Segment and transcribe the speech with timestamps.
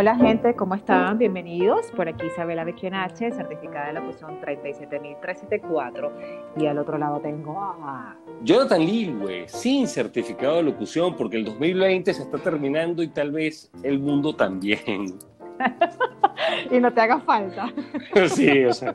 [0.00, 1.18] Hola gente, ¿cómo están?
[1.18, 1.90] Bienvenidos.
[1.94, 6.12] Por aquí Isabela H, certificada de locución 37374.
[6.56, 8.16] Y al otro lado tengo a...
[8.42, 13.70] Jonathan Lilwe, sin certificado de locución, porque el 2020 se está terminando y tal vez
[13.82, 15.18] el mundo también.
[16.70, 17.70] y no te haga falta.
[18.28, 18.94] sí, o sea.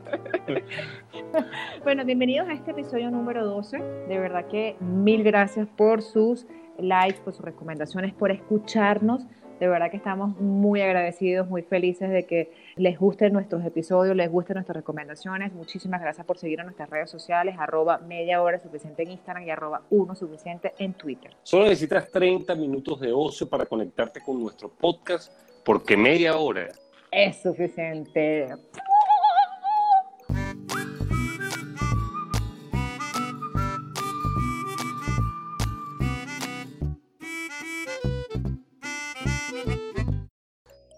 [1.84, 3.78] bueno, bienvenidos a este episodio número 12.
[4.08, 6.48] De verdad que mil gracias por sus
[6.78, 9.24] likes, por sus recomendaciones, por escucharnos.
[9.60, 14.30] De verdad que estamos muy agradecidos, muy felices de que les gusten nuestros episodios, les
[14.30, 15.52] gusten nuestras recomendaciones.
[15.52, 19.50] Muchísimas gracias por seguir en nuestras redes sociales, arroba media hora suficiente en Instagram y
[19.50, 21.32] arroba uno suficiente en Twitter.
[21.42, 25.32] Solo necesitas 30 minutos de ocio para conectarte con nuestro podcast,
[25.64, 26.68] porque media hora
[27.10, 28.48] es suficiente.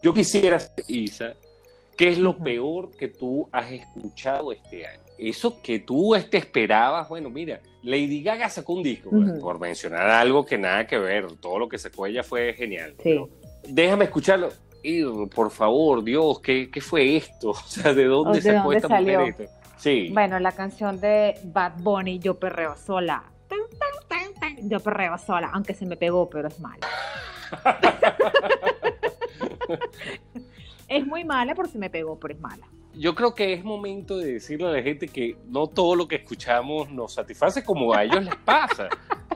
[0.03, 1.35] Yo quisiera, Isa,
[1.97, 5.01] ¿qué es lo peor que tú has escuchado este año?
[5.19, 10.47] Eso que tú te esperabas, bueno, mira, Lady Gaga sacó un disco, por mencionar algo
[10.47, 12.95] que nada que ver, todo lo que sacó ella fue genial.
[13.03, 13.19] Sí.
[13.69, 14.51] déjame escucharlo.
[14.81, 17.51] Y, por favor, Dios, ¿qué, ¿qué, fue esto?
[17.51, 19.21] O sea, ¿de dónde sacó esta salió?
[19.21, 20.11] mujer Sí.
[20.13, 23.25] Bueno, la canción de Bad Bunny, Yo perreo sola.
[24.63, 26.87] Yo perreo sola, aunque se me pegó, pero es mala.
[30.89, 32.67] es muy mala por si me pegó, pero es mala.
[32.95, 36.17] Yo creo que es momento de decirle a la gente que no todo lo que
[36.17, 38.89] escuchamos nos satisface como a ellos les pasa.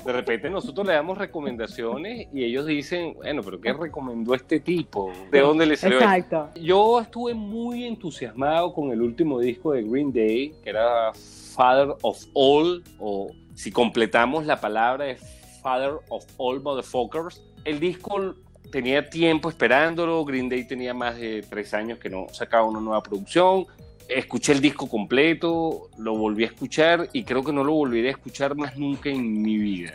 [0.04, 5.12] De repente nosotros le damos recomendaciones y ellos dicen, bueno, pero ¿qué recomendó este tipo?
[5.30, 5.98] ¿De dónde le salió?
[5.98, 6.48] Exacto.
[6.60, 11.12] Yo estuve muy entusiasmado con el último disco de Green Day, que era
[11.54, 15.20] Father of All, o si completamos la palabra es
[15.62, 17.40] Father of All Motherfuckers.
[17.64, 18.34] El disco
[18.72, 23.02] tenía tiempo esperándolo, Green Day tenía más de tres años que no sacaba una nueva
[23.02, 23.66] producción,
[24.08, 28.12] escuché el disco completo, lo volví a escuchar y creo que no lo volveré a
[28.12, 29.92] escuchar más nunca en mi vida.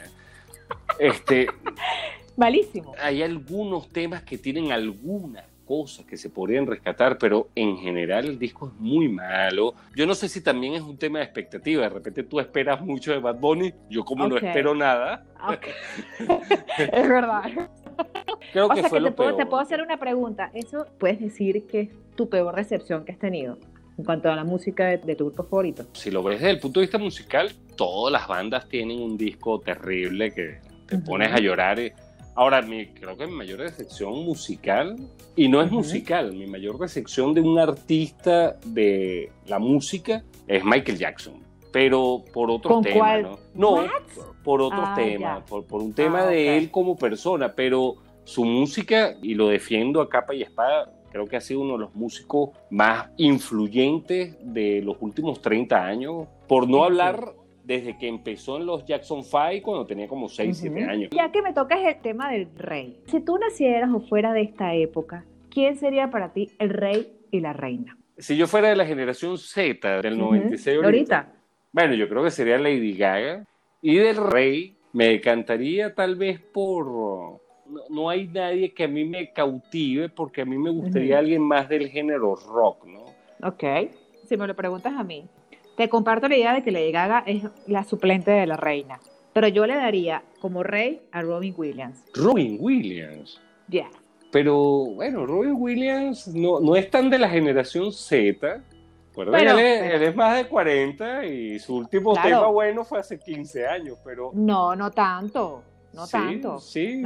[1.00, 1.48] Este,
[2.38, 2.94] Malísimo.
[3.02, 8.40] Hay algunos temas que tienen algunas cosas que se podrían rescatar, pero en general el
[8.40, 9.74] disco es muy malo.
[9.96, 11.82] Yo no sé si también es un tema de expectativa.
[11.82, 15.26] De repente tú esperas mucho de Bad Bunny, yo como no espero nada.
[16.80, 17.70] es verdad.
[18.54, 20.52] Creo que, fue lo te, puedo, te puedo hacer una pregunta.
[20.54, 23.58] ¿Eso puedes decir que es tu peor recepción que has tenido?
[23.98, 25.88] en cuanto a la música de, tu grupo favorito?
[25.94, 29.60] Si lo ves desde el punto de vista musical, todas las bandas tienen un disco
[29.60, 31.80] terrible que te pones a llorar.
[32.36, 34.96] Ahora, mi, creo que mi mayor decepción musical,
[35.36, 40.98] y no es musical, mi mayor decepción de un artista de la música es Michael
[40.98, 41.47] Jackson.
[41.72, 43.38] Pero por otro tema, ¿no?
[43.54, 43.86] No,
[44.44, 49.16] por otro ah, tema, por, un tema ah, de él como persona, pero su música,
[49.22, 52.52] y lo defiendo a capa y espada, creo que ha sido uno de los músicos
[52.70, 57.34] más influyentes de los últimos 30 años, por no hablar
[57.64, 61.10] desde que empezó en los Jackson Five cuando tenía como 6, 7 años.
[61.12, 64.74] Ya que me tocas el tema del rey, si tú nacieras o fuera de esta
[64.74, 67.98] época, ¿quién sería para ti el rey y la reina?
[68.18, 71.34] Si yo fuera de la generación Z del 96 ahorita,
[71.78, 73.46] bueno, yo creo que sería Lady Gaga
[73.84, 77.40] y del rey me encantaría tal vez por
[77.90, 81.70] no, hay nadie que a mí me cautive porque a mí me gustaría alguien más
[81.70, 83.06] del género rock, ¿no?
[83.48, 83.92] Ok,
[84.26, 85.28] si me lo preguntas a mí,
[85.76, 89.00] te comparto la idea de que Lady Gaga es la suplente de la reina,
[89.32, 92.04] pero yo le daría como rey a Robin Williams.
[92.16, 93.40] Robin Williams.
[93.68, 93.88] Ya.
[94.32, 94.56] Pero
[94.96, 98.64] bueno, Robin Williams no, no es tan de la generación Z.
[99.26, 103.98] Pero, él, es, más de 40 y su último tema bueno fue hace 15 años,
[104.04, 104.32] pero...
[104.34, 105.64] No, no tanto
[105.98, 106.60] no tanto.
[106.60, 107.04] Sí,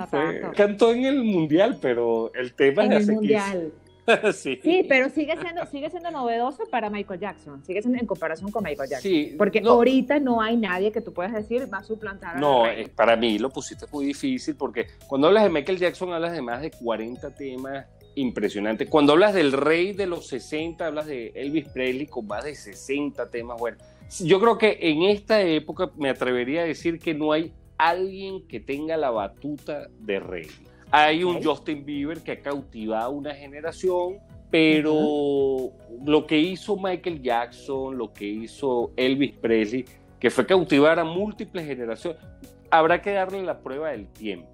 [0.56, 3.72] cantó en el mundial, pero el tema en el mundial.
[4.34, 4.60] sí.
[4.62, 4.86] sí.
[4.90, 8.90] pero sigue siendo, sigue siendo novedoso para Michael Jackson, sigue siendo en comparación con Michael
[8.90, 9.10] Jackson.
[9.10, 12.64] Sí, porque ahorita no hay nadie que tú puedas decir va a suplantar a No,
[12.96, 16.62] para mí lo pusiste muy difícil porque cuando hablas de Michael Jackson hablas de más
[16.62, 17.86] de 40 temas
[18.16, 18.90] impresionantes.
[18.90, 23.30] Cuando hablas del rey de los 60, hablas de Elvis Presley con más de 60
[23.30, 23.60] temas.
[23.60, 23.78] Bueno,
[24.20, 28.60] yo creo que en esta época me atrevería a decir que no hay alguien que
[28.60, 30.48] tenga la batuta de rey.
[30.92, 34.18] Hay un Justin Bieber que ha cautivado una generación,
[34.50, 35.72] pero
[36.06, 39.86] lo que hizo Michael Jackson, lo que hizo Elvis Presley,
[40.20, 42.22] que fue cautivar a múltiples generaciones,
[42.70, 44.51] habrá que darle la prueba del tiempo.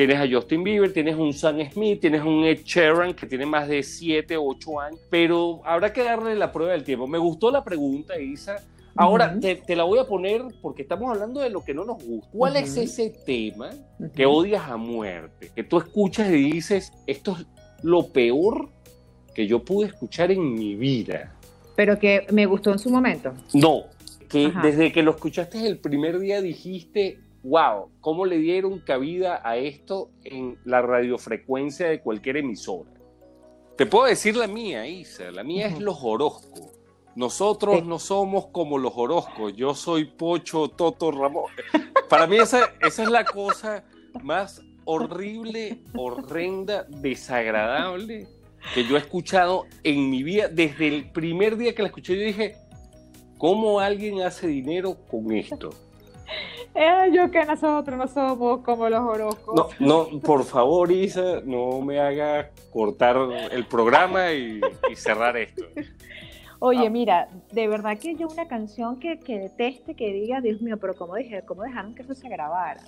[0.00, 3.68] Tienes a Justin Bieber, tienes un Sam Smith, tienes un Ed Sheeran que tiene más
[3.68, 7.06] de 7, 8 años, pero habrá que darle la prueba del tiempo.
[7.06, 8.56] Me gustó la pregunta, Isa,
[8.96, 12.30] Ahora, te, la voy a poner porque estamos hablando de lo que no nos gusta.
[12.32, 13.72] ¿Cuál es ese tema
[14.16, 15.52] que odias a muerte?
[15.54, 17.36] Que tú escuchas y dices, esto
[17.82, 18.70] lo peor
[19.34, 21.36] que yo pude escuchar en mi vida.
[21.76, 23.34] Pero que me gustó en su momento.
[23.52, 23.84] No,
[24.30, 29.56] que desde que lo escuchaste el primer día dijiste, wow, ¿cómo le dieron cabida a
[29.56, 32.90] esto en la radiofrecuencia de cualquier emisora?
[33.76, 36.72] Te puedo decir la mía, Isa, la mía es los Orozco.
[37.16, 41.50] Nosotros no somos como los Orozco, yo soy Pocho Toto Ramón.
[42.08, 43.84] Para mí esa, esa es la cosa
[44.22, 48.28] más horrible, horrenda, desagradable
[48.74, 50.48] que yo he escuchado en mi vida.
[50.48, 52.56] Desde el primer día que la escuché, yo dije,
[53.38, 55.70] ¿cómo alguien hace dinero con esto?
[56.74, 59.80] Eh, yo que nosotros no somos como los horóscopos.
[59.80, 63.16] No, no, por favor, Isa, no me haga cortar
[63.50, 64.60] el programa y,
[64.94, 65.64] cerrar esto.
[66.60, 66.90] Oye, ah.
[66.90, 70.94] mira, de verdad que yo una canción que, que deteste, que diga, Dios mío, pero
[70.94, 72.82] ¿cómo, dije, cómo dejaron que eso se grabara?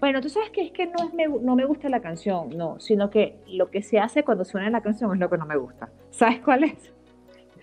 [0.00, 2.78] Bueno, tú sabes que es que no, es me, no me gusta la canción, no,
[2.78, 5.56] sino que lo que se hace cuando suena la canción es lo que no me
[5.56, 5.90] gusta.
[6.10, 6.92] ¿Sabes cuál es?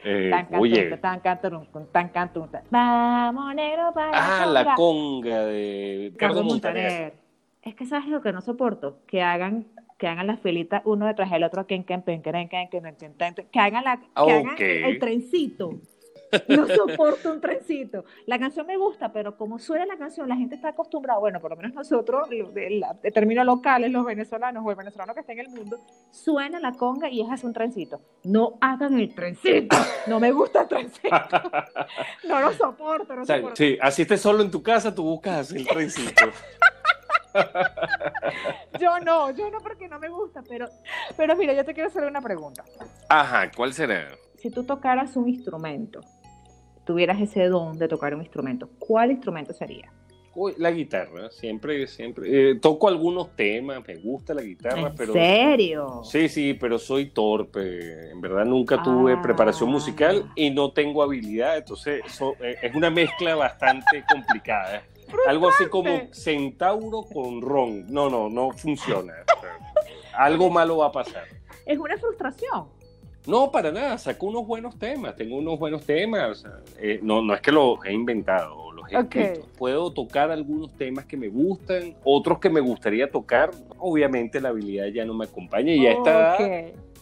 [0.07, 0.83] Eh, tan oye.
[0.97, 1.19] Tan
[1.91, 7.13] tan canto, Vamos, negro, para Ah, la conga de Ricardo Montaner.
[7.63, 9.65] Es que sabes lo que no soporto, que hagan
[9.97, 12.69] que hagan las filitas uno detrás del otro, que, que, que, que,
[13.51, 15.79] que hagan, la, que hagan el trencito.
[16.47, 18.05] No soporto un trencito.
[18.25, 21.51] La canción me gusta, pero como suena la canción, la gente está acostumbrada, bueno, por
[21.51, 25.49] lo menos nosotros, de, términos locales, los venezolanos o el venezolano que está en el
[25.49, 25.79] mundo,
[26.11, 28.01] suena la conga y es así un trencito.
[28.23, 29.75] No hagan el trencito.
[30.07, 31.09] No me gusta el trencito.
[32.27, 33.55] No lo soporto, no soporto.
[33.55, 36.25] Sí, así estés solo en tu casa, tú buscas el trencito.
[38.79, 40.67] yo no, yo no porque no me gusta, pero,
[41.15, 42.63] pero mira, yo te quiero hacer una pregunta.
[43.09, 44.09] Ajá, ¿cuál será?
[44.37, 46.01] Si tú tocaras un instrumento,
[46.85, 49.91] tuvieras ese don de tocar un instrumento, ¿cuál instrumento sería?
[50.57, 52.51] la guitarra, siempre, siempre.
[52.51, 55.13] Eh, toco algunos temas, me gusta la guitarra, ¿En pero.
[55.13, 56.01] serio?
[56.03, 58.11] Sí, sí, pero soy torpe.
[58.11, 59.21] En verdad nunca tuve ah.
[59.21, 62.01] preparación musical y no tengo habilidad, entonces
[62.41, 64.83] eh, es una mezcla bastante complicada.
[65.27, 67.85] Algo así como centauro con ron.
[67.87, 69.13] No, no, no funciona.
[70.13, 71.23] algo malo va a pasar.
[71.65, 72.67] Es una frustración.
[73.27, 76.45] No, para nada, saco unos buenos temas, tengo unos buenos temas,
[76.79, 79.47] eh, no, no es que los he inventado, los he escrito.
[79.57, 84.87] Puedo tocar algunos temas que me gustan, otros que me gustaría tocar, obviamente la habilidad
[84.87, 86.37] ya no me acompaña y ya está.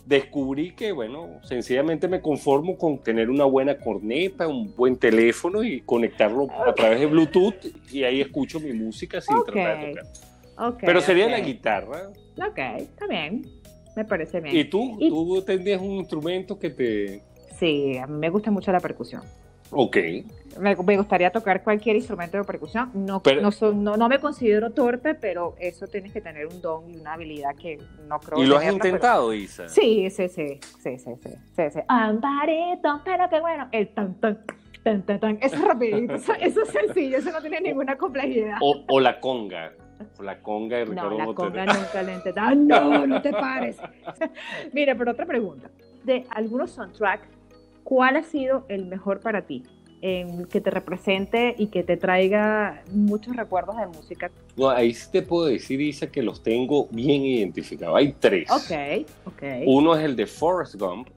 [0.06, 5.80] Descubrí que, bueno, sencillamente me conformo con tener una buena corneta, un buen teléfono y
[5.80, 7.56] conectarlo a través de Bluetooth
[7.90, 10.78] y ahí escucho mi música sin tratar de tocar.
[10.81, 12.10] Pero sería la guitarra.
[12.38, 13.62] Ok, está bien.
[13.95, 14.56] Me parece bien.
[14.56, 14.98] ¿Y tú?
[15.00, 17.22] ¿Tú tendrías un instrumento que te...?
[17.60, 19.22] Sí, a mí me gusta mucho la percusión.
[19.75, 19.98] Ok.
[20.60, 22.92] Me, gustaría tocar cualquier instrumento de percusión.
[22.94, 23.22] No,
[23.74, 27.56] no, no, me considero torpe, pero eso tienes que tener un don y una habilidad
[27.56, 29.68] que no creo ¿Y lo has intentado, Isa?
[29.68, 31.80] Sí, sí, sí, sí, sí, sí, sí, sí.
[31.88, 33.68] Amparito, pero qué bueno.
[33.72, 34.45] El tan, tan,
[34.84, 35.38] tan, tan, tan.
[35.42, 38.57] Eso es rapidito, eso, es sencillo, eso no tiene ninguna complejidad.
[38.62, 39.74] O, o la conga.
[40.20, 43.78] La conga de Ricardo No, la conga nunca le ah, no, no te pares.
[44.74, 45.70] Mira, pero otra pregunta.
[46.04, 47.28] De algunos soundtracks,
[47.84, 49.64] ¿cuál ha sido el mejor para ti?
[50.04, 54.30] que te represente y que te traiga muchos recuerdos de música.
[54.57, 57.95] No, ahí sí te puedo decir, Isa, que los tengo bien identificados.
[57.95, 58.52] Hay tres.
[58.52, 59.44] Ok, ok.
[59.66, 61.07] Uno es el de Forrest Gump,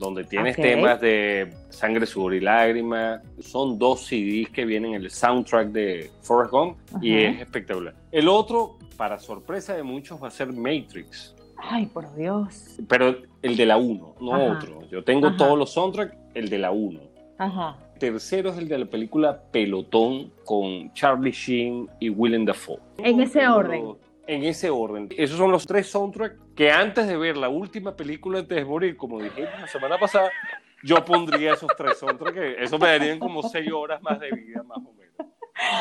[0.00, 3.20] donde tienes temas de Sangre, Sudor y Lágrimas.
[3.38, 7.94] Son dos CDs que vienen en el soundtrack de Forrest Gump y es espectacular.
[8.10, 11.36] El otro, para sorpresa de muchos, va a ser Matrix.
[11.58, 12.78] Ay, por Dios.
[12.88, 14.88] Pero el de la 1, no otro.
[14.90, 16.98] Yo tengo todos los soundtracks, el de la 1.
[17.38, 17.76] Ajá.
[17.98, 22.78] Tercero es el de la película Pelotón con Charlie Sheen y Willem Dafoe.
[22.96, 23.96] En ese orden
[24.30, 25.08] en ese orden.
[25.16, 28.96] Esos son los tres soundtracks que antes de ver la última película antes de morir,
[28.96, 30.30] como dije la semana pasada,
[30.84, 32.38] yo pondría esos tres soundtracks.
[32.58, 35.32] Eso me darían como seis horas más de vida, más o menos.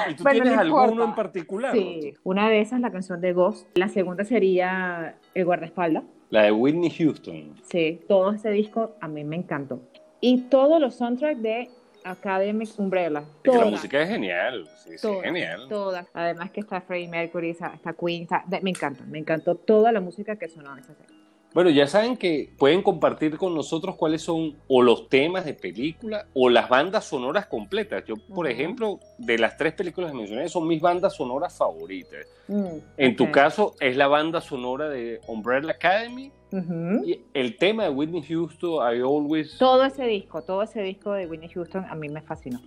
[0.09, 1.73] ¿Y tú tienes alguno en particular?
[1.73, 3.67] Sí, una de esas es la canción de Ghost.
[3.77, 6.03] La segunda sería El guardaespaldas.
[6.31, 7.55] La de Whitney Houston.
[7.63, 9.79] Sí, todo ese disco a mí me encantó.
[10.21, 11.69] Y todos los soundtracks de
[12.03, 13.23] Academic Umbrella.
[13.43, 15.67] la música es genial, sí, sí, genial.
[15.69, 16.07] Toda.
[16.13, 18.27] Además que está Freddie Mercury, está, Queen,
[18.61, 21.19] me encanta, me encantó toda la música que sonó en esa serie.
[21.51, 26.27] Bueno, ya saben que pueden compartir con nosotros cuáles son o los temas de película
[26.35, 28.03] o las bandas sonoras completas.
[28.05, 32.27] Yo, por ejemplo, de las tres películas que mencioné, son mis bandas sonoras favoritas.
[32.47, 36.31] Mm, en tu caso, es la banda sonora de Umbrella Academy.
[36.51, 39.57] Y el tema de Whitney Houston, I Always...
[39.57, 42.59] Todo ese disco, todo ese disco de Whitney Houston a mí me fascinó.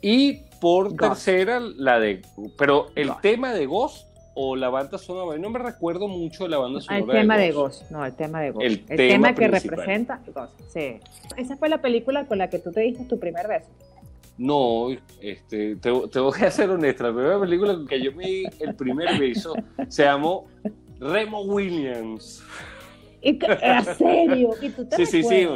[0.00, 2.22] Y por tercera, la de...
[2.56, 4.08] Pero el tema de Ghost
[4.40, 5.36] o la banda sonora.
[5.36, 7.14] No me recuerdo mucho de la banda sonora.
[7.14, 8.64] El tema de Ghost, no, el tema de Ghost.
[8.64, 11.00] El, tema, que representa Ghost, sí.
[11.36, 13.68] Esa fue la película con la que tú te diste tu primer beso.
[14.38, 18.44] No, este, te, voy a ser honesta, la primera película con que yo me di
[18.60, 19.54] el primer beso
[19.88, 20.46] se llamó
[21.00, 22.42] Remo Williams.
[23.20, 23.38] ¿En
[23.96, 24.50] serio?
[24.60, 25.48] ¿Y tú te sí, sí, sí.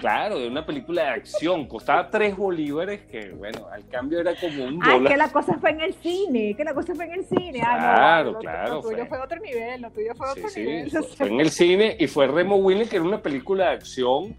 [0.00, 1.66] Claro, de una película de acción.
[1.68, 5.02] Costaba tres bolívares, que bueno, al cambio era como un dólar.
[5.06, 7.60] Ah, que la cosa fue en el cine, que la cosa fue en el cine.
[7.60, 8.74] claro, ah, claro.
[8.74, 9.18] Lo tuyo fue.
[9.18, 10.90] otro nivel, lo tuyo fue otro nivel.
[10.90, 14.36] Sí, fue, en el cine y fue Remo Williams, que era una película de acción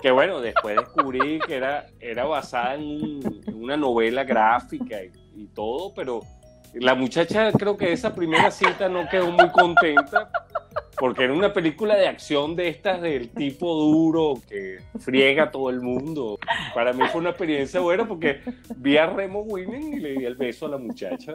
[0.00, 3.20] que bueno, después descubrí que era, era basada en,
[3.54, 6.20] una novela gráfica y, todo, pero
[6.80, 10.30] la muchacha creo que esa primera cita no quedó muy contenta
[10.98, 15.70] porque era una película de acción de estas del tipo duro que friega a todo
[15.70, 16.38] el mundo.
[16.74, 18.40] Para mí fue una experiencia buena porque
[18.76, 21.34] vi a Remo Women y le di el beso a la muchacha.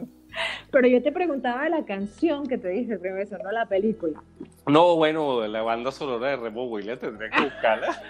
[0.72, 4.24] Pero yo te preguntaba la canción que te dije el beso, no la película.
[4.66, 8.02] No, bueno, la banda sonora de Remo Williams tendría que buscarla.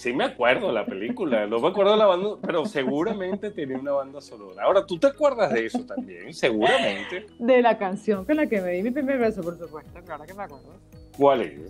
[0.00, 3.76] Sí me acuerdo de la película, no me acuerdo de la banda, pero seguramente tenía
[3.76, 4.62] una banda sonora.
[4.62, 6.32] Ahora, ¿tú te acuerdas de eso también?
[6.32, 7.26] Seguramente.
[7.38, 10.32] De la canción con la que me di mi primer beso, por supuesto, claro que
[10.32, 10.72] me acuerdo.
[11.18, 11.60] ¿Cuál es?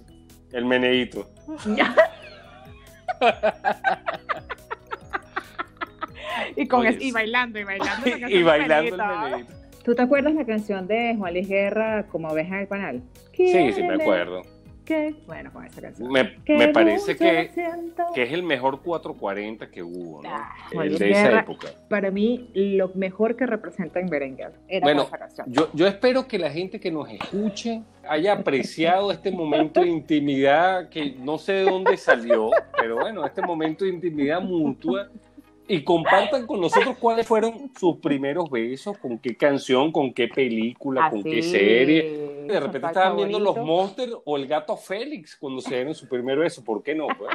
[0.53, 1.29] El meneíto.
[6.55, 8.11] y, con y bailando, y bailando.
[8.29, 9.53] y bailando el meneíto.
[9.83, 13.03] ¿Tú te acuerdas la canción de Juan Luis Guerra, Como oveja del panal?
[13.35, 14.43] Sí, sí, me acuerdo.
[15.27, 16.11] Bueno, con esa canción.
[16.11, 17.51] Me, parece que,
[18.15, 20.29] que, es el mejor 440 que hubo, ¿no?
[20.31, 21.69] Ah, de esa época.
[21.89, 25.47] Para mí, lo mejor que representa en Berenguer era bueno, esa canción.
[25.51, 30.89] Yo, yo espero que la gente que nos escuche haya apreciado este momento de intimidad
[30.89, 35.09] que no sé de dónde salió, pero bueno, este momento de intimidad mutua
[35.71, 41.09] y compartan con nosotros cuáles fueron sus primeros besos, con qué canción, con qué película,
[41.09, 42.30] con qué serie.
[42.50, 46.38] De repente estaban viendo los Monsters o el gato Félix cuando se dieron su primer
[46.38, 47.07] beso, ¿por qué no?
[47.19, 47.30] Pues?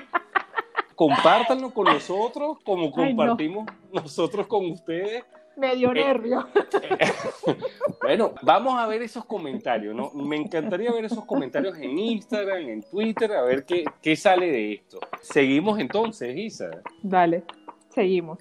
[0.95, 5.24] Compártanlo con nosotros, como compartimos nosotros con ustedes.
[5.57, 6.48] Me dio eh, nervio.
[8.01, 10.12] bueno, vamos a ver esos comentarios, ¿no?
[10.12, 14.74] Me encantaría ver esos comentarios en Instagram, en Twitter, a ver qué, qué sale de
[14.74, 15.00] esto.
[15.22, 16.81] Seguimos entonces, Isa.
[17.01, 17.43] Dale.
[17.89, 18.39] Seguimos.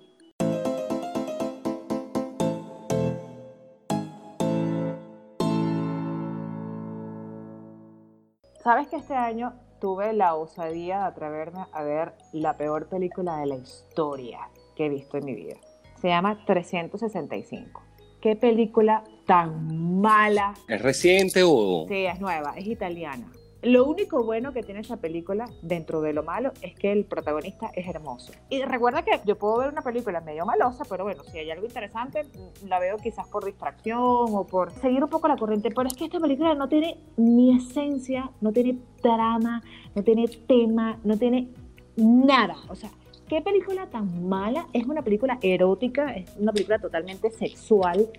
[8.64, 13.44] ¿Sabes que este año tuve la osadía de atreverme a ver la peor película de
[13.44, 15.56] la historia que he visto en mi vida?
[16.00, 17.83] Se llama 365.
[18.23, 20.54] ¿Qué película tan mala?
[20.66, 21.85] ¿Es reciente o...?
[21.88, 23.30] Sí, es nueva, es italiana.
[23.64, 27.71] Lo único bueno que tiene esa película, dentro de lo malo, es que el protagonista
[27.75, 28.33] es hermoso.
[28.50, 31.64] Y recuerda que yo puedo ver una película medio malosa, pero bueno, si hay algo
[31.64, 32.26] interesante,
[32.66, 35.71] la veo quizás por distracción o por seguir un poco la corriente.
[35.71, 39.62] Pero es que esta película no tiene ni esencia, no tiene trama,
[39.94, 41.49] no tiene tema, no tiene
[41.97, 42.56] nada.
[42.68, 42.90] O sea,
[43.28, 44.66] ¿qué película tan mala?
[44.75, 48.11] Es una película erótica, es una película totalmente sexual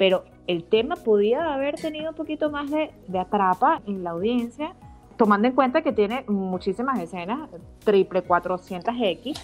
[0.00, 4.74] pero el tema podía haber tenido un poquito más de, atrapa en la audiencia
[5.20, 7.50] tomando en cuenta que tiene muchísimas escenas,
[7.84, 9.38] triple 400X,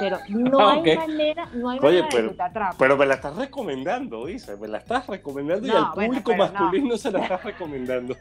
[0.00, 2.36] pero no hay manera, no hay manera pero, de
[2.78, 7.10] Pero me la estás recomendando, dice, me la estás recomendando y al público masculino se
[7.10, 8.16] la estás recomendando.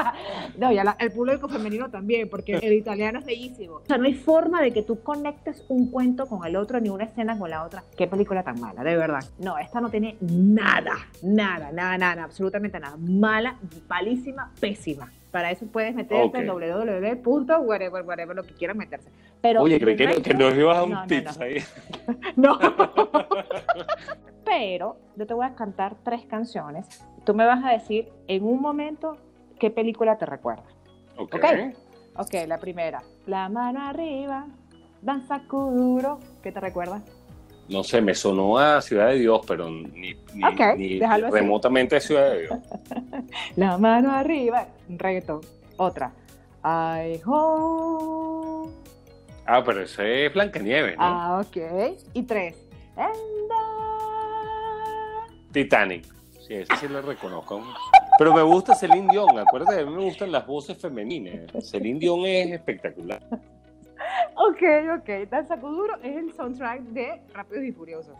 [0.58, 3.74] no, y el público femenino también, porque el italiano es bellísimo.
[3.74, 6.88] O sea, no hay forma de que tú conectes un cuento con el otro ni
[6.88, 7.84] una escena con la otra.
[7.98, 9.22] Qué película tan mala, de verdad.
[9.40, 12.96] No, esta no tiene nada, nada, nada, nada, absolutamente nada.
[12.96, 13.58] Mala,
[13.90, 15.12] malísima, pésima.
[15.34, 19.10] Para eso puedes meterte en www.whatever, whatever, lo que quieras meterse.
[19.40, 21.56] Pero Oye, creí que, que, nos ibas a un no, tips ahí.
[22.36, 22.56] No.
[24.44, 27.04] Pero yo te voy a cantar tres canciones.
[27.24, 29.16] Tú me vas a decir en un momento
[29.58, 30.66] qué película te recuerda.
[31.16, 31.34] Ok.
[32.14, 33.02] Ok, la primera.
[33.26, 34.46] La mano arriba,
[35.02, 36.20] danza kuduro.
[36.44, 37.02] ¿Qué te recuerda?
[37.68, 42.42] No sé, me sonó a Ciudad de Dios, pero ni, ni, remotamente a Ciudad de
[42.42, 42.58] Dios.
[43.56, 45.40] La mano arriba, reggaetón.
[45.76, 46.12] Otra.
[46.64, 48.70] I ho.
[49.46, 51.04] Ah, pero ese es Blancanieves, ¿no?
[51.04, 51.56] Ah, ok.
[52.14, 52.56] Y tres.
[55.52, 56.06] Titanic.
[56.46, 57.62] Sí, ese sí lo reconozco.
[58.18, 59.38] Pero me gusta Celine Dion.
[59.38, 61.50] Acuérdate, a mí me gustan las voces femeninas.
[61.64, 63.20] Celine Dion es espectacular.
[64.36, 64.62] Ok,
[64.98, 65.30] ok.
[65.30, 68.16] Danza Kuduro es el soundtrack de Rápidos y Furiosos.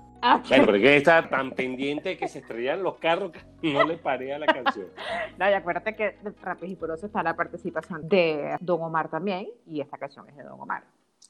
[0.48, 3.98] Bueno, pero que está tan pendiente de que se estrellan los carros que no le
[3.98, 4.86] paré a la canción.
[5.38, 9.80] no, y acuérdate que Rápidos y Furiosos está la participación de Don Omar también, y
[9.80, 10.84] esta canción es de Don Omar.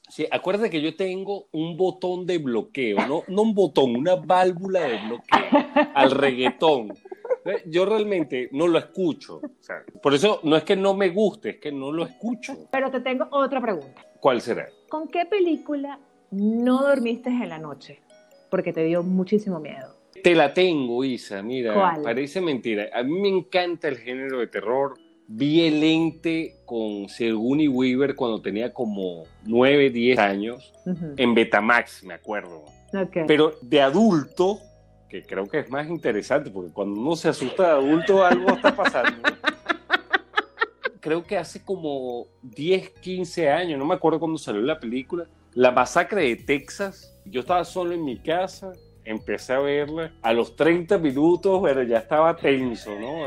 [0.07, 4.81] Sí, acuérdate que yo tengo un botón de bloqueo, no, no un botón, una válvula
[4.81, 6.93] de bloqueo al reggaetón.
[7.67, 9.41] Yo realmente no lo escucho.
[10.01, 12.67] por eso no es que no me guste, es que no lo escucho.
[12.71, 14.05] Pero te tengo otra pregunta.
[14.19, 14.67] ¿Cuál será?
[14.89, 15.99] ¿Con qué película
[16.31, 18.01] no dormiste en la noche?
[18.49, 19.95] Porque te dio muchísimo miedo.
[20.23, 21.43] Te la tengo, Isa.
[21.43, 22.89] Mira, parece mentira.
[22.93, 24.97] A mí me encanta el género de terror.
[25.27, 30.73] Vi el ente con Sigourney Weaver cuando tenía como 9, 10 años
[31.17, 32.65] en Betamax, me acuerdo.
[33.27, 34.59] Pero de adulto,
[35.09, 38.75] que creo que es más interesante, porque cuando uno se asusta de adulto algo está
[38.75, 39.29] pasando.
[40.99, 45.71] creo que hace como 10, 15 años, no me acuerdo cuándo salió la película, La
[45.71, 47.15] masacre de Texas.
[47.25, 50.11] Yo estaba solo en mi casa, empecé a verla.
[50.21, 53.25] A los 30 minutos, pero ya estaba tenso, ¿no?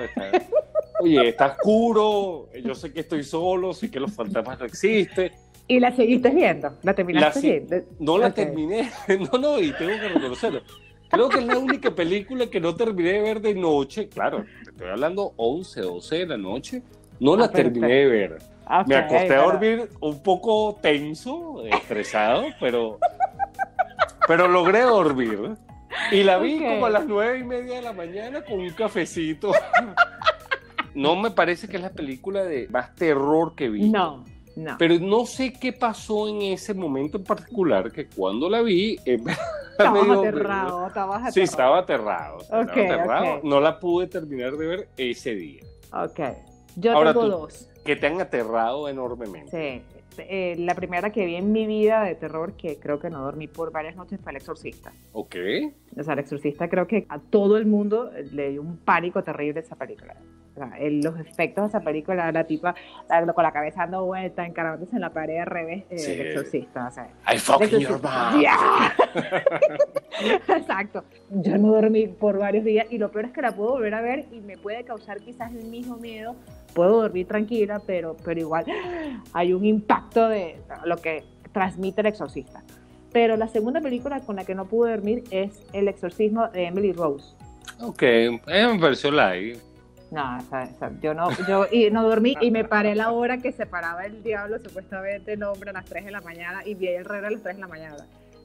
[1.01, 5.33] oye, está oscuro, yo sé que estoy solo, sé que los fantasmas no existen.
[5.69, 6.77] ¿Y la seguiste viendo?
[6.83, 7.77] ¿La terminaste viendo?
[8.01, 8.91] No la terminé,
[9.33, 10.63] no, no, y tengo que reconocerlo.
[11.11, 14.09] Creo que es la única película que no terminé de ver de noche.
[14.09, 16.83] Claro, estoy hablando 11, 12 de la noche.
[17.21, 18.39] No la ah, terminé de ver.
[18.87, 22.99] Me acosté a dormir un poco tenso, estresado, pero,
[24.27, 25.55] pero logré dormir.
[26.13, 29.53] Y la vi como a las nueve y media de la mañana con un cafecito.
[30.95, 33.89] No me parece que es la película de más terror que vi.
[33.89, 34.25] No,
[34.57, 34.77] no.
[34.79, 38.99] Pero no sé qué pasó en ese momento en particular, que cuando la vi...
[39.07, 39.19] Eh,
[39.79, 41.33] estabas aterrado, estabas aterrado.
[41.33, 42.39] Sí, estaba aterrado.
[42.41, 43.41] estaba aterrado.
[43.43, 45.63] No la pude terminar de ver ese día.
[45.93, 46.21] Ok.
[46.77, 47.69] Yo tengo dos.
[47.85, 49.51] Que te han aterrado enormemente.
[49.51, 49.98] Sí.
[50.19, 53.49] Eh, la primera que vi en mi vida de terror, que creo que no dormí
[53.49, 54.93] por varias noches, fue El Exorcista.
[55.13, 55.37] Ok.
[55.97, 59.61] O sea, El Exorcista creo que a todo el mundo le dio un pánico terrible
[59.61, 60.17] esa película.
[60.55, 62.75] O sea, los efectos de esa película, la tipa
[63.35, 66.89] con la cabeza dando vuelta, encarándose en la pared al revés, eh, El Exorcista.
[66.89, 68.43] O sea, I fucking your mom.
[70.49, 71.05] Exacto.
[71.31, 74.01] Yo no dormí por varios días y lo peor es que la puedo volver a
[74.01, 76.35] ver y me puede causar quizás el mismo miedo
[76.79, 78.65] puedo dormir tranquila, pero, pero igual
[79.33, 82.63] hay un impacto de lo que transmite el exorcista.
[83.13, 86.93] Pero la segunda película con la que no pude dormir es El exorcismo de Emily
[86.93, 87.35] Rose.
[87.81, 89.59] Ok, es un pareció live.
[90.13, 90.39] No,
[91.03, 94.23] yo no, yo y no dormí y me paré la hora que se paraba el
[94.23, 97.31] diablo, supuestamente el hombre a las 3 de la mañana y vi el reloj a
[97.31, 97.97] las 3 de la mañana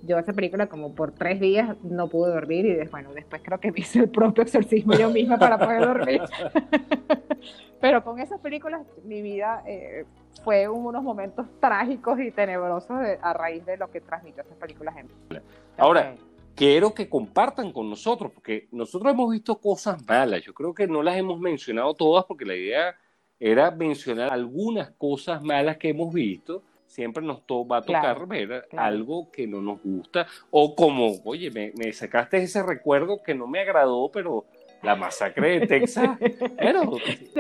[0.06, 3.72] yo esa película como por tres días no pude dormir y bueno, después creo que
[3.72, 6.22] me hice el propio exorcismo yo misma para poder dormir.
[7.82, 10.06] Pero con esas películas mi vida eh,
[10.44, 14.96] fue unos momentos trágicos y tenebrosos a raíz de lo que transmitió esas películas.
[14.98, 15.10] En...
[15.78, 16.16] Ahora,
[16.56, 20.42] quiero que compartan con nosotros, porque nosotros hemos visto cosas malas.
[20.44, 22.96] Yo creo que no las hemos mencionado todas porque la idea
[23.40, 26.64] era mencionar algunas cosas malas que hemos visto
[26.94, 31.92] siempre nos va a tocar ver algo que no nos gusta o como, oye, me,
[31.92, 34.46] sacaste ese recuerdo que no me agradó, pero
[34.84, 36.18] la masacre de Texas.
[36.58, 36.92] pero...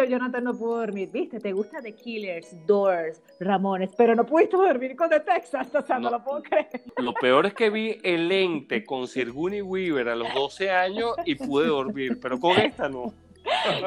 [0.09, 4.95] Jonathan no pudo dormir, viste, te gusta The Killers, Doors, Ramones, pero no pudiste dormir
[4.95, 6.81] con The Texas, o sea, no, lo puedo creer.
[6.97, 11.35] Lo peor es que vi El Ente con Sirguni Weaver a los 12 años y
[11.35, 13.13] pude dormir, pero con esta no.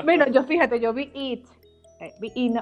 [0.04, 1.44] bueno, yo fíjate, yo vi It
[2.00, 2.52] eh, y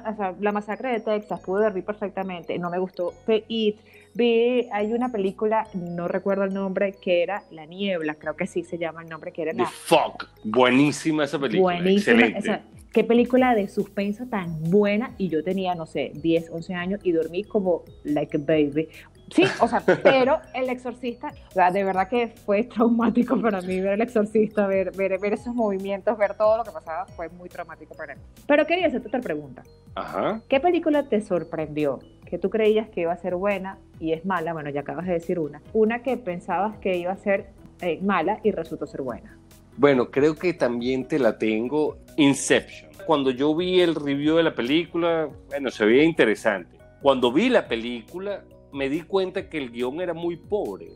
[0.40, 3.12] la masacre de Texas pude dormir perfectamente, no me gustó.
[3.49, 3.77] Y
[4.14, 8.62] vi, hay una película, no recuerdo el nombre, que era La Niebla, creo que sí
[8.62, 10.29] se llama el nombre, que era The Fog.
[10.44, 11.75] Buenísima esa película.
[11.75, 12.27] Buenísima.
[12.27, 12.62] Excelente.
[12.92, 15.11] qué película de suspenso tan buena.
[15.18, 18.88] Y yo tenía, no sé, 10, 11 años y dormí como like a baby.
[19.30, 23.80] Sí, o sea, pero El Exorcista, o sea, de verdad que fue traumático para mí
[23.80, 27.48] ver El Exorcista, ver, ver, ver esos movimientos, ver todo lo que pasaba, fue muy
[27.48, 28.20] traumático para mí.
[28.46, 29.62] Pero quería hacerte otra pregunta.
[29.94, 30.40] Ajá.
[30.48, 32.00] ¿Qué película te sorprendió?
[32.26, 35.12] Que tú creías que iba a ser buena y es mala, bueno, ya acabas de
[35.12, 35.62] decir una.
[35.72, 37.46] Una que pensabas que iba a ser
[37.80, 39.38] eh, mala y resultó ser buena.
[39.76, 42.90] Bueno, creo que también te la tengo, Inception.
[43.06, 46.78] Cuando yo vi el review de la película, bueno, se veía interesante.
[47.02, 50.88] Cuando vi la película, me di cuenta que el guion era muy pobre.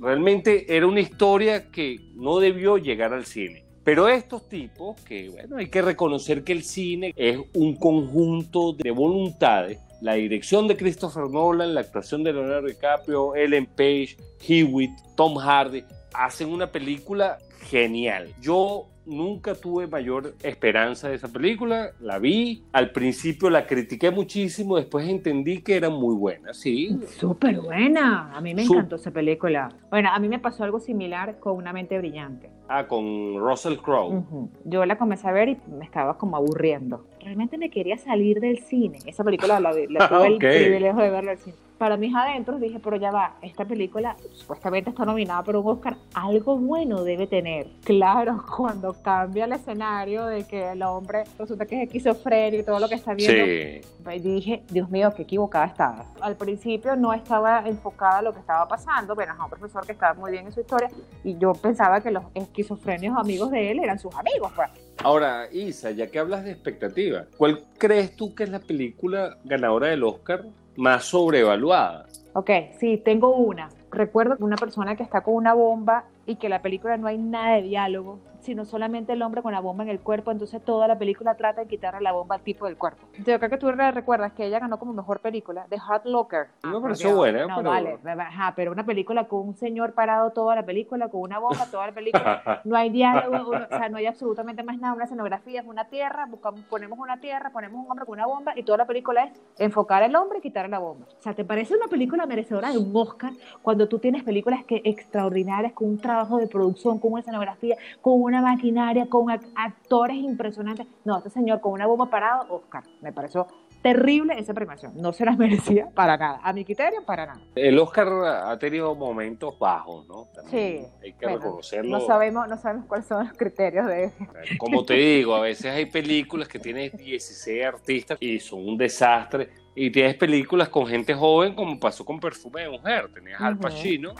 [0.00, 3.64] Realmente era una historia que no debió llegar al cine.
[3.84, 8.90] Pero estos tipos, que bueno, hay que reconocer que el cine es un conjunto de
[8.90, 9.78] voluntades.
[10.00, 14.16] La dirección de Christopher Nolan, la actuación de Leonardo DiCaprio, Ellen Page,
[14.46, 17.38] Hewitt, Tom Hardy, hacen una película
[17.70, 18.34] genial.
[18.42, 24.76] Yo nunca tuve mayor esperanza de esa película, la vi, al principio la critiqué muchísimo,
[24.76, 26.98] después entendí que era muy buena, sí.
[27.16, 29.68] Súper buena, a mí me encantó esa película.
[29.90, 32.50] Bueno, a mí me pasó algo similar con Una mente brillante.
[32.68, 34.24] Ah, con Russell Crowe.
[34.64, 37.04] Yo la comencé a ver y me estaba como aburriendo.
[37.20, 38.98] Realmente me quería salir del cine.
[39.06, 42.80] Esa película la, la tuve el privilegio de verla al cine para mis adentros dije,
[42.82, 47.68] pero ya va, esta película supuestamente está nominada por un Oscar, algo bueno debe tener.
[47.84, 52.80] Claro, cuando cambia el escenario de que el hombre resulta que es esquizofrénico y todo
[52.80, 54.18] lo que está viendo, sí.
[54.20, 56.06] dije, Dios mío, qué equivocada estaba.
[56.20, 59.92] Al principio no estaba enfocada a lo que estaba pasando, bueno, es un profesor que
[59.92, 60.88] estaba muy bien en su historia
[61.24, 62.24] y yo pensaba que los
[62.60, 64.68] esquizofrenios amigos de él eran sus amigos, pues.
[65.04, 69.88] Ahora, Isa, ya que hablas de expectativa, ¿cuál crees tú que es la película ganadora
[69.88, 70.44] del Oscar
[70.76, 72.06] más sobrevaluada.
[72.34, 73.70] Ok, sí, tengo una.
[73.90, 77.56] Recuerdo una persona que está con una bomba y que la película no hay nada
[77.56, 80.96] de diálogo, sino solamente el hombre con la bomba en el cuerpo, entonces toda la
[80.96, 83.04] película trata de quitarle la bomba al tipo del cuerpo.
[83.18, 86.46] Yo creo que tú recuerdas que ella ganó como mejor película, The Hard Locker.
[86.62, 87.70] No me pareció buena, no, pero...
[87.70, 91.66] vale, ajá, pero una película con un señor parado toda la película, con una bomba
[91.70, 95.60] toda la película, no hay diálogo, o sea, no hay absolutamente más nada, una escenografía,
[95.60, 98.78] es una tierra, buscamos, ponemos una tierra, ponemos un hombre con una bomba y toda
[98.78, 101.06] la película es enfocar al hombre y quitarle la bomba.
[101.18, 104.82] O sea, ¿te parece una película merecedora de un Oscar cuando tú tienes películas que
[104.84, 110.86] extraordinarias con un trabajo de producción, con una escenografía, con una maquinaria, con actores impresionantes.
[111.04, 112.82] No, este señor con una bomba parada, Oscar.
[113.00, 113.46] Me pareció
[113.82, 114.92] terrible esa premiación.
[114.96, 116.40] No se las merecía para nada.
[116.42, 117.40] A mi criterio, para nada.
[117.54, 120.26] El Oscar ha tenido momentos bajos, ¿no?
[120.50, 120.80] sí.
[121.02, 121.98] Hay que reconocerlo.
[121.98, 124.10] No sabemos, no sabemos cuáles son los criterios de...
[124.58, 129.50] Como te digo, a veces hay películas que tienen 16 artistas y son un desastre.
[129.74, 133.08] Y tienes películas con gente joven, como pasó con Perfume de Mujer.
[133.12, 134.14] Tenías Al Pacino,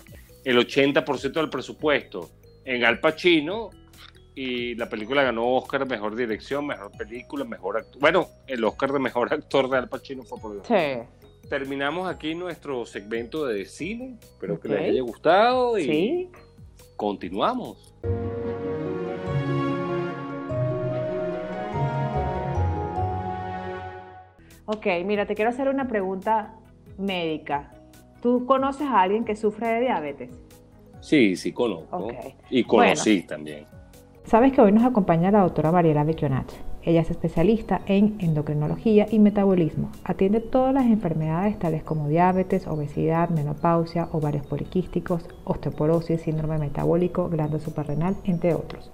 [0.45, 2.31] el 80% del presupuesto
[2.67, 3.71] en Al Pacino
[4.39, 7.99] y la película ganó Oscar Mejor Dirección, Mejor Película, Mejor Actor.
[7.99, 11.49] Bueno, el Oscar de Mejor Actor de Al Pacino fue por Sí.
[11.49, 14.19] Terminamos aquí nuestro segmento de cine.
[14.21, 16.31] Espero que les haya gustado y ¿Sí?
[16.97, 17.95] continuamos.
[24.67, 26.55] Ok, mira, te quiero hacer una pregunta
[26.99, 27.73] médica.
[28.21, 30.31] ¿Tú conoces a alguien que sufre de diabetes?
[31.01, 32.09] Sí, sí conozco.
[32.51, 33.65] Y conocí también.
[34.27, 36.53] Sabes que hoy nos acompaña la doctora Mariela Becchionach.
[36.83, 39.93] Ella es especialista en endocrinología y metabolismo.
[40.03, 47.63] Atiende todas las enfermedades tales como diabetes, obesidad, menopausia, ovarios poliquísticos, osteoporosis, síndrome metabólico, glándulo
[47.63, 48.91] suprarrenal, entre otros.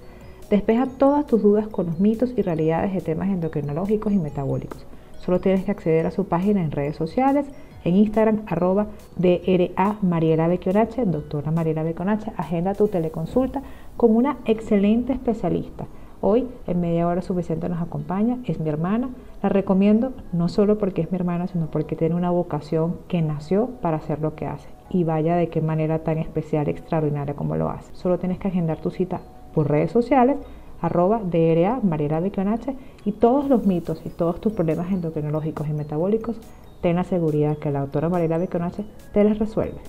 [0.50, 4.84] Despeja todas tus dudas con los mitos y realidades de temas endocrinológicos y metabólicos.
[5.24, 7.46] Solo tienes que acceder a su página en redes sociales
[7.84, 13.62] en Instagram, arroba DRA Mariela Bequionache, doctora Bequionache, agenda tu teleconsulta
[13.96, 15.86] con una excelente especialista.
[16.20, 19.10] Hoy, en media hora suficiente, nos acompaña, es mi hermana.
[19.42, 23.66] La recomiendo no solo porque es mi hermana, sino porque tiene una vocación que nació
[23.80, 24.68] para hacer lo que hace.
[24.88, 27.92] Y vaya de qué manera tan especial, extraordinaria como lo hace.
[27.94, 29.20] Solo tienes que agendar tu cita
[29.52, 30.36] por redes sociales
[30.80, 36.36] arroba DRA Mariela Bequionache y todos los mitos y todos tus problemas endocrinológicos y metabólicos
[36.82, 39.80] ten la seguridad que la autora Mariela Beconache te las resuelve.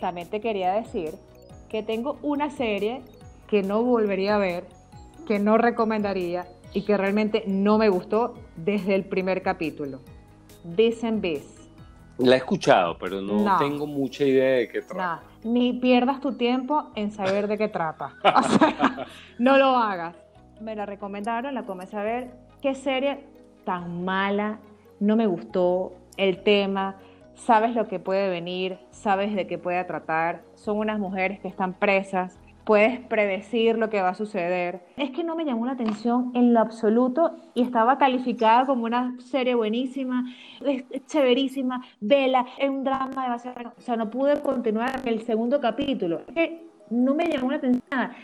[0.00, 1.14] También te quería decir
[1.68, 3.02] que tengo una serie
[3.52, 4.64] que no volvería a ver,
[5.28, 10.00] que no recomendaría y que realmente no me gustó desde el primer capítulo.
[10.74, 11.70] This and This.
[12.16, 15.22] La he escuchado, pero no, tengo mucha idea de qué trata.
[15.44, 18.14] Ni pierdas tu tiempo en saber de qué trata.
[18.24, 19.06] O sea,
[19.38, 20.16] no lo hagas.
[20.62, 22.30] Me la recomendaron, la comencé a ver.
[22.62, 23.26] Qué serie
[23.66, 24.60] tan mala,
[24.98, 26.96] no me gustó, el tema,
[27.34, 31.74] sabes lo que puede venir, sabes de qué puede tratar, son unas mujeres que están
[31.74, 34.80] presas, puedes predecir lo que va a suceder.
[34.96, 39.16] Es que no me llamó la atención en lo absoluto y estaba calificada como una
[39.20, 40.24] serie buenísima,
[40.64, 43.72] es, chéverísima, vela, es un drama demasiado...
[43.76, 46.22] O sea, no pude continuar el segundo capítulo.
[46.28, 48.16] Es que no me llamó la atención nada.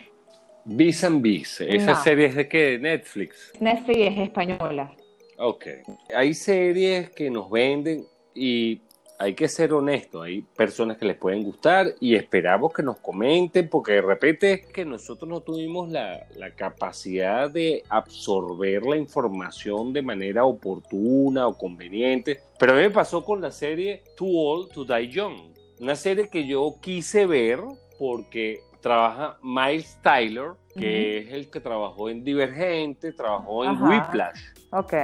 [0.64, 2.58] Bis and Bis, ¿esa serie es de qué?
[2.72, 3.52] ¿De Netflix?
[3.58, 4.92] Netflix es española.
[5.38, 5.66] Ok.
[6.14, 8.82] Hay series que nos venden y
[9.18, 13.68] hay que ser honesto, hay personas que les pueden gustar y esperamos que nos comenten
[13.68, 19.92] porque de repente es que nosotros no tuvimos la, la, capacidad de absorber la información
[19.92, 22.40] de manera oportuna o conveniente.
[22.58, 26.28] Pero a mí me pasó con la serie Too Old to Die Young, una serie
[26.28, 27.60] que yo quise ver
[27.98, 34.40] porque trabaja Miles Tyler, que es el que trabajó en Divergente, trabajó en Whiplash.
[34.70, 34.94] Ok.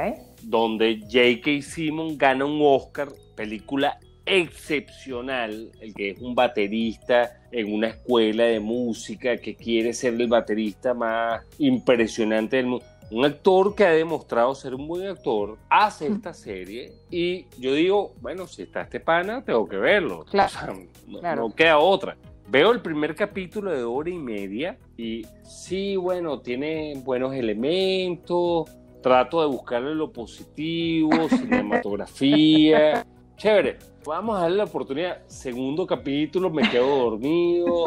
[0.42, 1.62] Donde J.K.
[1.62, 8.60] Simmons gana un Oscar, película excepcional, el que es un baterista en una escuela de
[8.60, 12.86] música que quiere ser el baterista más impresionante del mundo.
[13.10, 18.14] Un actor que ha demostrado ser un buen actor hace esta serie y yo digo,
[18.20, 20.24] bueno, si está este pana, tengo que verlo.
[20.24, 22.16] Claro, no, queda otra.
[22.48, 28.70] Veo el primer capítulo de hora y media y sí, bueno, tiene buenos elementos,
[29.02, 33.78] trato de buscarle lo positivo, cinematografía, chévere.
[34.04, 35.26] Vamos a darle la oportunidad.
[35.26, 37.84] Segundo capítulo, me quedo dormido.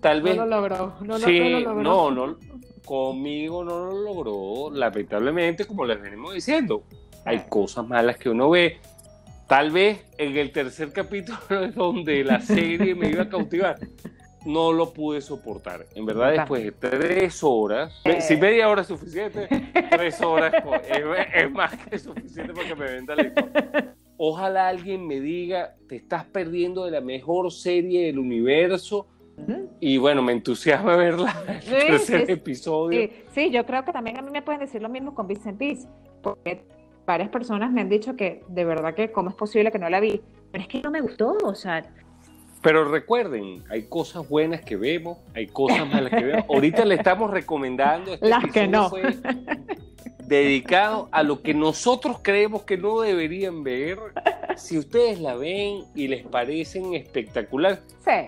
[0.00, 0.36] Tal vez.
[0.36, 0.94] No lo logró.
[1.02, 1.82] No, sí, no, lo logró.
[1.82, 2.38] no, no,
[2.84, 4.70] conmigo no lo logró.
[4.74, 6.84] Lamentablemente, como les venimos diciendo,
[7.24, 8.78] hay cosas malas que uno ve.
[9.46, 13.78] Tal vez en el tercer capítulo es donde la serie me iba a cautivar.
[14.44, 15.86] No lo pude soportar.
[15.94, 19.48] En verdad, después de tres horas, si media hora es suficiente,
[19.90, 20.54] tres horas
[21.34, 23.94] es, más que suficiente para que me venda la historia.
[24.18, 29.06] Ojalá alguien me diga, te estás perdiendo de la mejor serie del universo.
[29.80, 33.10] Y bueno, me entusiasma verla el tercer episodio.
[33.32, 35.86] Sí, yo creo que también a mí me pueden decir lo mismo con Vincent Peace,
[36.22, 36.64] porque
[37.04, 40.00] varias personas me han dicho que de verdad que cómo es posible que no la
[40.00, 41.82] vi, pero es que no me gustó, o sea...
[42.62, 46.46] Pero recuerden, hay cosas buenas que vemos, hay cosas malas que vemos.
[46.48, 48.90] Ahorita le estamos recomendando este las que no.
[50.26, 53.98] Dedicado a lo que nosotros creemos que no deberían ver.
[54.56, 57.80] Si ustedes la ven y les parecen espectacular,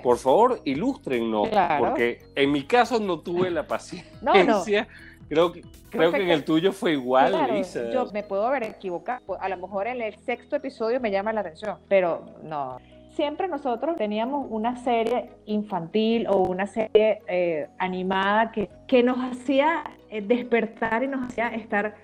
[0.02, 4.88] por favor, ilústrennos, porque en mi caso no tuve la paciencia.
[5.28, 7.90] Creo que, creo que en el tuyo fue igual, Lisa.
[7.90, 9.38] Yo me puedo haber equivocado.
[9.38, 12.78] A lo mejor en el sexto episodio me llama la atención, pero no.
[13.14, 19.84] Siempre nosotros teníamos una serie infantil o una serie eh, animada que, que nos hacía
[20.10, 21.96] eh, despertar y nos hacía estar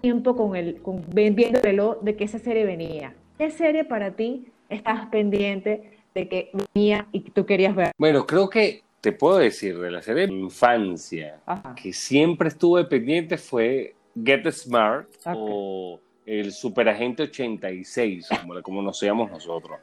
[0.00, 3.14] tiempo con el, con, viendo el de que esa serie venía.
[3.38, 7.92] ¿Qué serie para ti estás pendiente de que venía y que tú querías ver?
[7.98, 11.40] Bueno, creo que te puedo decir, de la serie de infancia,
[11.80, 19.78] que siempre estuve pendiente fue Get Smart o el Superagente 86, como la conocíamos nosotros.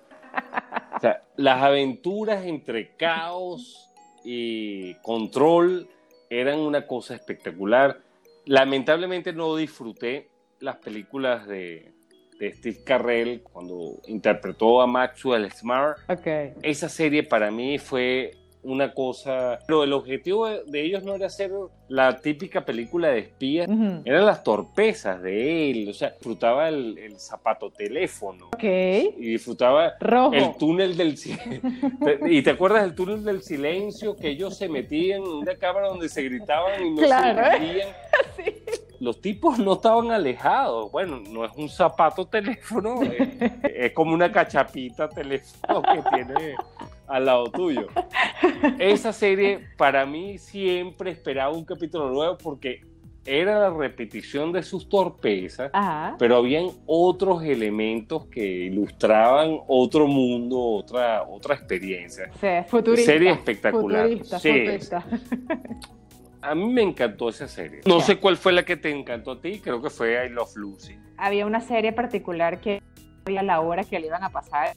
[0.95, 3.91] O sea, las aventuras entre caos
[4.23, 5.89] y control
[6.29, 8.01] eran una cosa espectacular.
[8.45, 11.93] Lamentablemente no disfruté las películas de,
[12.39, 15.97] de Steve Carrell cuando interpretó a Maxwell Smart.
[16.09, 16.53] Okay.
[16.61, 18.31] Esa serie para mí fue
[18.63, 21.51] una cosa, pero el objetivo de ellos no era hacer
[21.87, 23.67] la típica película de espías,
[24.05, 29.13] eran las torpezas de él, o sea, disfrutaba el, zapato teléfono okay.
[29.17, 30.33] y disfrutaba Rojo.
[30.33, 31.11] el túnel del
[32.27, 36.07] y te acuerdas del túnel del silencio que ellos se metían en una cámara donde
[36.07, 37.89] se gritaban y no se metían.
[38.99, 40.91] Los tipos no estaban alejados.
[40.91, 43.29] Bueno, no es un zapato teléfono, es,
[43.63, 46.55] es como una cachapita teléfono que tiene
[47.11, 47.87] al lado tuyo.
[48.79, 52.81] Esa serie, para mí, siempre esperaba un capítulo nuevo porque
[53.25, 55.71] era la repetición de sus torpezas,
[56.17, 62.31] pero habían otros elementos que ilustraban otro mundo, otra, otra experiencia.
[62.39, 63.11] Sí, futurista.
[63.11, 64.09] Serie espectacular.
[64.17, 65.05] Futurista,
[66.43, 67.81] A mí me encantó esa serie.
[67.85, 70.55] No sé cuál fue la que te encantó a ti, creo que fue I Love
[70.55, 70.97] Lucy.
[71.17, 72.81] Había una serie particular que
[73.27, 74.75] había la hora que le iban a pasar,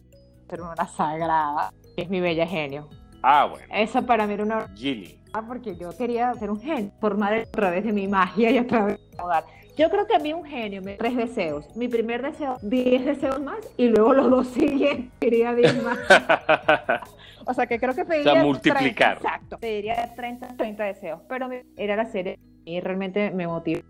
[0.51, 2.89] era una sagrada es mi bella genio.
[3.23, 3.67] Ah, bueno.
[3.73, 4.69] Esa para mí era una...
[4.75, 5.19] Ginny.
[5.33, 8.67] Ah, porque yo quería ser un genio, formar a través de mi magia y a
[8.67, 9.45] través de hogar.
[9.77, 11.75] Yo creo que a mí un genio me tres deseos.
[11.75, 15.99] Mi primer deseo, diez deseos más, y luego los dos siguientes quería diez más.
[17.47, 18.33] o sea que creo que pediría...
[18.33, 19.17] O sea, multiplicar.
[19.17, 19.59] exacto.
[19.59, 21.21] Pediría 30, 30 deseos.
[21.29, 23.83] Pero era la serie y realmente me motivó.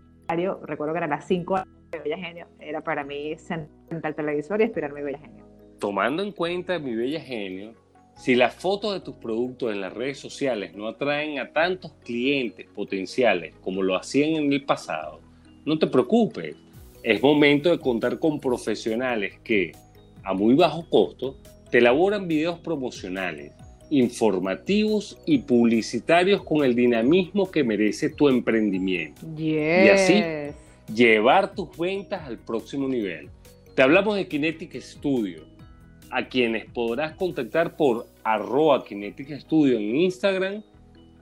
[0.63, 2.47] Recuerdo que era las 5 de Bella Genio.
[2.59, 5.45] Era para mí sentar el televisor y esperar mi Bella Genio.
[5.79, 7.75] Tomando en cuenta mi Bella Genio,
[8.17, 12.65] si las fotos de tus productos en las redes sociales no atraen a tantos clientes
[12.73, 15.19] potenciales como lo hacían en el pasado,
[15.65, 16.55] no te preocupes.
[17.03, 19.73] Es momento de contar con profesionales que,
[20.23, 21.37] a muy bajo costo,
[21.69, 23.51] te elaboran videos promocionales,
[23.91, 29.21] informativos y publicitarios con el dinamismo que merece tu emprendimiento.
[29.37, 29.57] Y
[29.89, 30.23] así,
[30.91, 33.29] llevar tus ventas al próximo nivel.
[33.75, 35.54] Te hablamos de Kinetic Studio
[36.11, 40.63] a quienes podrás contactar por arroba Kinetic Studio en Instagram.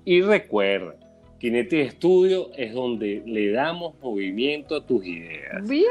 [0.06, 0.96] Y recuerda,
[1.40, 5.68] Kinetic Studio es donde le damos movimiento a tus ideas.
[5.68, 5.84] Bien.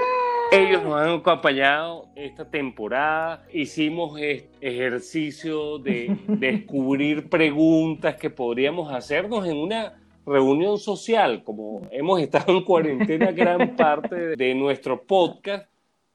[0.51, 3.47] Ellos nos han acompañado esta temporada.
[3.53, 4.19] Hicimos
[4.61, 12.65] ejercicio de descubrir preguntas que podríamos hacernos en una reunión social, como hemos estado en
[12.65, 15.67] cuarentena gran parte de nuestro podcast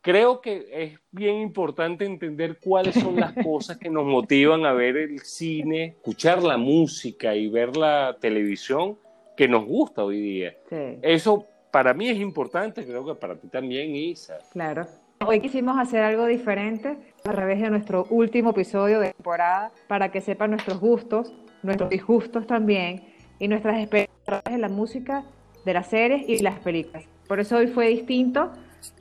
[0.07, 4.95] creo que es bien importante entender cuáles son las cosas que nos motivan a ver
[4.95, 8.97] el cine, escuchar la música y ver la televisión
[9.35, 10.55] que nos gusta hoy día.
[11.01, 14.37] Eso para mí es importante, creo que para ti también, Isa.
[14.53, 14.85] Claro.
[15.25, 16.95] Hoy quisimos hacer algo diferente.
[17.25, 22.47] a través de nuestro último episodio de temporada para que sepan nuestros gustos, nuestros disgustos
[22.47, 23.03] también
[23.39, 25.25] y nuestras experiencias en la música,
[25.65, 27.03] de las series y las películas.
[27.27, 28.53] Por eso hoy fue distinto,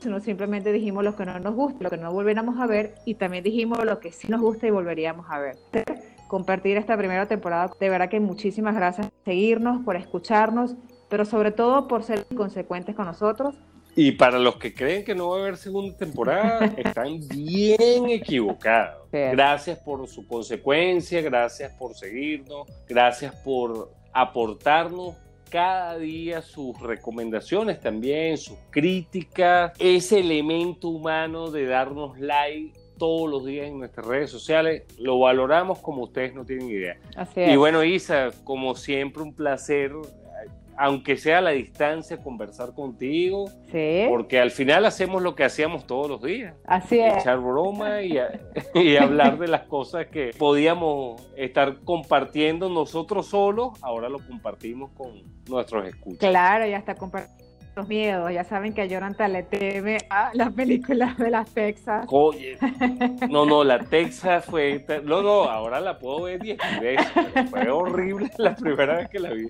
[0.05, 3.15] no simplemente dijimos lo que no nos gusta, lo que no volviéramos a ver y
[3.15, 5.57] también dijimos lo que sí nos gusta y volveríamos a ver.
[6.29, 10.75] Compartir esta primera temporada, de verdad que muchísimas gracias por seguirnos, por escucharnos,
[11.09, 13.55] pero sobre todo por ser consecuentes con nosotros
[13.99, 19.09] y para los que creen que no va a haber segunda temporada, están bien equivocados.
[19.11, 25.15] Gracias por su consecuencia, gracias por seguirnos, gracias por aportarnos
[25.51, 33.45] cada día sus recomendaciones también, sus críticas, ese elemento humano de darnos like todos los
[33.45, 36.99] días en nuestras redes sociales, lo valoramos como ustedes no tienen idea.
[37.37, 39.93] Y bueno, Isa, como siempre, un placer
[40.77, 43.49] aunque sea a la distancia, conversar contigo.
[43.71, 44.07] Sí.
[44.09, 46.55] Porque al final hacemos lo que hacíamos todos los días.
[46.67, 47.19] Así es.
[47.19, 48.19] Echar broma y,
[48.75, 55.23] y hablar de las cosas que podíamos estar compartiendo nosotros solos, ahora lo compartimos con
[55.49, 56.19] nuestros escuchas.
[56.19, 58.33] Claro, ya está compartiendo los miedos.
[58.33, 62.07] Ya saben que a Jonathan le teme a las películas de las Texas.
[62.11, 62.59] Oye,
[63.31, 64.85] no, no, la Texas fue.
[65.05, 67.07] No, no, ahora la puedo ver 10 veces.
[67.51, 69.49] Fue horrible la primera vez que la vi.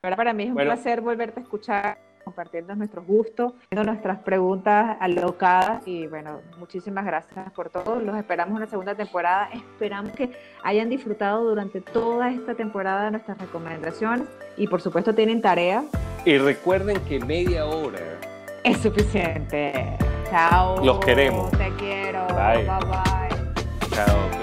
[0.00, 6.06] Para mí es un placer volverte a escuchar, compartiendo nuestros gustos, nuestras preguntas alocadas y
[6.06, 7.98] bueno, muchísimas gracias por todo.
[7.98, 9.48] Los esperamos en la segunda temporada.
[9.52, 10.30] Esperamos que
[10.62, 15.82] hayan disfrutado durante toda esta temporada de nuestras recomendaciones y por supuesto tienen tarea.
[16.24, 18.20] Y recuerden que media hora
[18.62, 19.96] es suficiente.
[20.30, 20.84] Chao.
[20.84, 21.50] Los queremos.
[21.50, 22.24] Te quiero.
[22.28, 22.64] bye.
[22.64, 23.90] bye.
[23.90, 24.37] Chao.